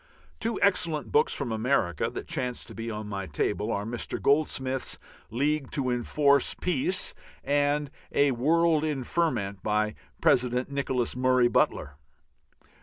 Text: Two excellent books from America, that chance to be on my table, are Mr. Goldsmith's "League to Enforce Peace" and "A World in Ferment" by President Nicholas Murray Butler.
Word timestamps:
Two 0.39 0.59
excellent 0.63 1.11
books 1.11 1.31
from 1.31 1.51
America, 1.51 2.09
that 2.09 2.27
chance 2.27 2.65
to 2.65 2.73
be 2.73 2.89
on 2.89 3.07
my 3.07 3.27
table, 3.27 3.71
are 3.71 3.85
Mr. 3.85 4.19
Goldsmith's 4.19 4.97
"League 5.29 5.69
to 5.69 5.91
Enforce 5.91 6.55
Peace" 6.55 7.13
and 7.43 7.91
"A 8.11 8.31
World 8.31 8.83
in 8.83 9.03
Ferment" 9.03 9.61
by 9.61 9.93
President 10.19 10.71
Nicholas 10.71 11.15
Murray 11.15 11.49
Butler. 11.49 11.97